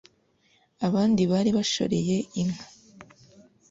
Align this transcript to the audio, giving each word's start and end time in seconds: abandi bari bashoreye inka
abandi 0.87 1.21
bari 1.31 1.49
bashoreye 1.57 2.17
inka 2.41 2.65